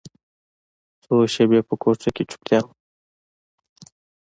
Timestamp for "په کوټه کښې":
1.67-2.23